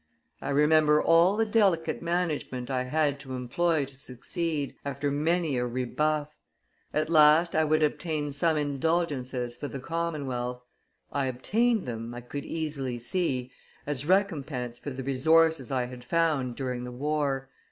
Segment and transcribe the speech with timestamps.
[0.41, 5.67] I remember all the delicate management I had to employ to succeed, after many a
[5.67, 6.27] rebuff.
[6.91, 10.63] At last I would obttin some indulgences for the commonwealth.
[11.11, 13.51] I obtained them, I could easily see,
[13.85, 17.49] as recompense for the resources I had found during the war.